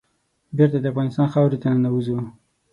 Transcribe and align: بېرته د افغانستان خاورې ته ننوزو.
بېرته 0.57 0.77
د 0.81 0.85
افغانستان 0.93 1.27
خاورې 1.33 1.57
ته 1.61 1.67
ننوزو. 1.73 2.17